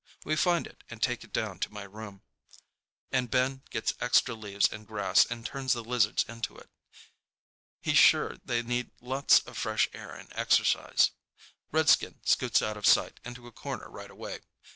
[0.25, 2.23] We find it and take it down to my room,
[3.11, 6.71] and Ben gets extra leaves and grass and turns the lizards into it.
[7.83, 11.11] He's sure they need lots of fresh air and exercise.
[11.71, 14.39] Redskin scoots out of sight into a corner right away.